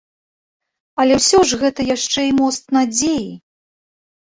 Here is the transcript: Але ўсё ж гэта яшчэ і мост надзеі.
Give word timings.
Але 1.03 1.13
ўсё 1.19 1.39
ж 1.51 1.61
гэта 1.65 1.87
яшчэ 1.95 2.19
і 2.31 2.33
мост 2.41 2.63
надзеі. 2.81 3.31